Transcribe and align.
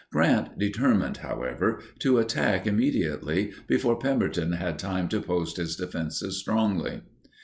Grant 0.11 0.57
determined, 0.57 1.17
however, 1.17 1.79
to 1.99 2.17
attack 2.17 2.65
immediately, 2.65 3.53
before 3.67 3.99
Pemberton 3.99 4.53
had 4.53 4.79
time 4.79 5.07
to 5.09 5.21
post 5.21 5.57
his 5.57 5.75
defenses 5.75 6.39
strongly. 6.39 7.01